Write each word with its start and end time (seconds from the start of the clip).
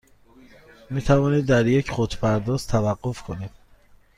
می 0.89 1.01
توانید 1.01 1.45
در 1.45 1.67
یک 1.67 1.91
خودپرداز 1.91 2.67
توقف 2.67 3.23
کنید؟ 3.23 3.51